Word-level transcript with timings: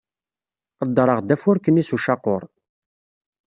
Qeddreɣ-d 0.77 1.33
afurk-nni 1.35 1.83
s 1.89 1.91
ucaqur. 1.95 2.43